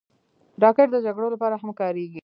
راکټ 0.63 0.87
د 0.91 0.97
جګړو 1.05 1.27
لپاره 1.33 1.55
هم 1.61 1.69
کارېږي 1.79 2.19